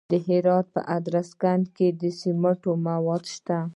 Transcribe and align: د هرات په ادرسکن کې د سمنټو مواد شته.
د 0.11 0.13
هرات 0.27 0.65
په 0.75 0.81
ادرسکن 0.97 1.59
کې 1.75 1.87
د 2.01 2.03
سمنټو 2.19 2.71
مواد 2.87 3.23
شته. 3.35 3.59